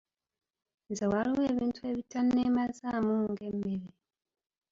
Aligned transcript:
Nze 0.89 1.05
waliwo 1.11 1.41
ebintu 1.51 1.81
ebitanneemazaamu 1.91 3.15
ng’emmere. 3.31 3.89